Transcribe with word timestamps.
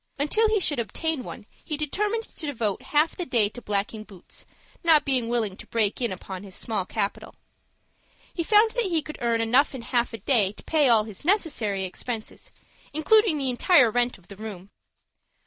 Until 0.17 0.49
he 0.49 0.59
should 0.59 0.79
obtain 0.79 1.21
one 1.21 1.45
he 1.63 1.77
determined 1.77 2.23
to 2.23 2.47
devote 2.47 2.81
half 2.81 3.15
the 3.15 3.23
day 3.23 3.49
to 3.49 3.61
blacking 3.61 4.03
boots, 4.03 4.47
not 4.83 5.05
being 5.05 5.29
willing 5.29 5.55
to 5.57 5.67
break 5.67 6.01
in 6.01 6.11
upon 6.11 6.41
his 6.41 6.55
small 6.55 6.85
capital. 6.87 7.35
He 8.33 8.41
found 8.43 8.71
that 8.71 8.85
he 8.85 9.03
could 9.03 9.19
earn 9.21 9.41
enough 9.41 9.75
in 9.75 9.83
half 9.83 10.11
a 10.11 10.17
day 10.17 10.53
to 10.53 10.63
pay 10.63 10.89
all 10.89 11.03
his 11.03 11.23
necessary 11.23 11.83
expenses, 11.83 12.51
including 12.93 13.37
the 13.37 13.51
entire 13.51 13.91
rent 13.91 14.17
of 14.17 14.27
the 14.27 14.35
room. 14.37 14.71